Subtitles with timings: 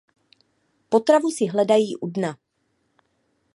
[0.89, 2.37] Potravu si hledají u dna.